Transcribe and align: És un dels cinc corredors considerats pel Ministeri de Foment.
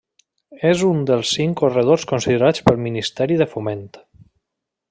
És 0.69 0.79
un 0.87 1.03
dels 1.09 1.33
cinc 1.35 1.59
corredors 1.61 2.07
considerats 2.13 2.67
pel 2.71 2.83
Ministeri 2.89 3.41
de 3.43 3.49
Foment. 3.57 3.89